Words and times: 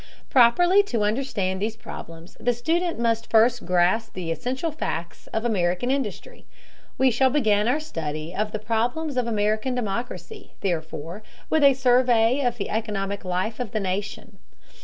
Properly 0.31 0.81
to 0.81 1.03
understand 1.03 1.61
these 1.61 1.75
problems 1.77 2.35
the 2.39 2.53
student 2.55 2.97
must 2.97 3.29
first 3.29 3.67
grasp 3.67 4.13
the 4.13 4.31
essential 4.31 4.71
facts 4.71 5.27
of 5.27 5.45
American 5.45 5.91
industry. 5.91 6.47
We 6.97 7.11
shall 7.11 7.29
begin 7.29 7.67
our 7.67 7.79
study 7.79 8.33
of 8.33 8.51
the 8.51 8.57
problems 8.57 9.15
of 9.15 9.27
American 9.27 9.75
democracy, 9.75 10.53
therefore, 10.61 11.21
with 11.51 11.63
a 11.63 11.75
survey 11.75 12.41
of 12.43 12.57
the 12.57 12.71
economic 12.71 13.23
life 13.23 13.59
of 13.59 13.73
the 13.73 13.79
nation. 13.79 14.39